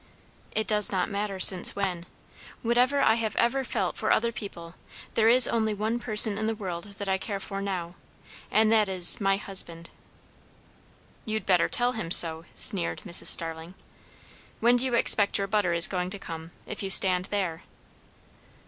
"It 0.53 0.65
does 0.65 0.91
not 0.91 1.11
matter 1.11 1.39
since 1.39 1.75
when. 1.75 2.07
Whatever 2.63 3.01
I 3.01 3.13
have 3.21 3.35
ever 3.35 3.63
felt 3.63 3.95
for 3.95 4.11
other 4.11 4.31
people, 4.31 4.73
there 5.13 5.29
is 5.29 5.47
only 5.47 5.75
one 5.75 5.99
person 5.99 6.39
in 6.39 6.47
the 6.47 6.55
world 6.55 6.85
that 6.97 7.07
I 7.07 7.19
care 7.19 7.39
for 7.39 7.61
now; 7.61 7.93
and 8.49 8.71
that 8.71 8.89
is, 8.89 9.21
my 9.21 9.37
husband." 9.37 9.91
"You'd 11.23 11.45
better 11.45 11.69
tell 11.69 11.91
him 11.91 12.09
so," 12.09 12.45
sneered 12.55 13.03
Mrs. 13.05 13.27
Starling. 13.27 13.75
"When 14.59 14.75
do 14.77 14.85
you 14.85 14.95
expect 14.95 15.37
your 15.37 15.45
butter 15.45 15.71
is 15.73 15.85
going 15.85 16.09
to 16.09 16.17
come, 16.17 16.49
if 16.65 16.81
you 16.81 16.89
stand 16.89 17.25
there?" 17.25 17.61